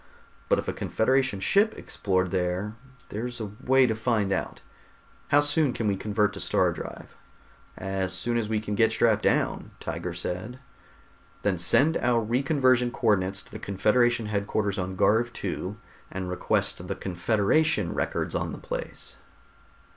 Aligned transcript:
But 0.49 0.57
if 0.57 0.67
a 0.67 0.73
Confederation 0.73 1.39
ship 1.39 1.77
explored 1.77 2.31
there, 2.31 2.73
there's 3.09 3.39
a 3.39 3.51
way 3.63 3.85
to 3.85 3.93
find 3.93 4.33
out. 4.33 4.59
How 5.27 5.41
soon 5.41 5.73
can 5.73 5.85
we 5.87 5.95
convert 5.95 6.33
to 6.33 6.39
star 6.39 6.71
drive?" 6.71 7.15
"As 7.77 8.11
soon 8.11 8.35
as 8.35 8.49
we 8.49 8.59
can 8.59 8.73
get 8.73 8.91
strapped 8.91 9.21
down," 9.21 9.69
Tiger 9.79 10.15
said. 10.15 10.57
"Then 11.43 11.59
send 11.59 11.97
our 11.97 12.19
reconversion 12.19 12.91
co 12.91 13.09
ordinates 13.09 13.43
to 13.43 13.51
the 13.51 13.59
Confederation 13.59 14.25
headquarters 14.25 14.79
on 14.79 14.95
Garv 14.97 15.29
II 15.45 15.75
and 16.09 16.31
request 16.31 16.87
the 16.87 16.95
Confederation 16.95 17.93
records 17.93 18.33
on 18.33 18.53
the 18.53 18.57
place." 18.57 19.17